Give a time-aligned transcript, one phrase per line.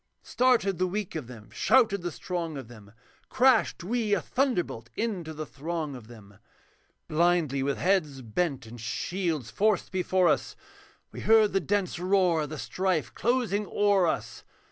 [0.23, 2.91] Started the weak of them, shouted the strong of them,
[3.29, 6.39] Crashed we a thunderbolt into the throng of them,
[7.07, 10.55] Blindly with heads bent, and shields forced before us,
[11.11, 14.43] We heard the dense roar of the strife closing o'er us.